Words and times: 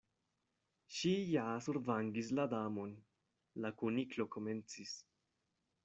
"Ŝi 0.99 1.11
ja 1.33 1.43
survangis 1.65 2.31
la 2.41 2.47
Damon" 2.55 2.97
la 3.67 3.73
Kuniklo 3.83 4.31
komencis. 4.39 4.97